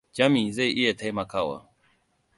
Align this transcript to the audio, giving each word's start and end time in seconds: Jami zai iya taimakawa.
Jami 0.15 0.43
zai 0.55 0.71
iya 0.81 0.93
taimakawa. 0.99 1.57